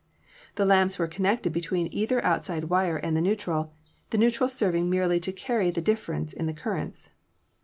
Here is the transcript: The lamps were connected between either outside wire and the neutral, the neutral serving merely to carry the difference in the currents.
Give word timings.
The 0.55 0.65
lamps 0.65 0.97
were 0.97 1.05
connected 1.05 1.53
between 1.53 1.87
either 1.93 2.25
outside 2.25 2.63
wire 2.71 2.97
and 2.97 3.15
the 3.15 3.21
neutral, 3.21 3.71
the 4.09 4.17
neutral 4.17 4.49
serving 4.49 4.89
merely 4.89 5.19
to 5.19 5.31
carry 5.31 5.69
the 5.69 5.79
difference 5.79 6.33
in 6.33 6.47
the 6.47 6.53
currents. 6.55 7.09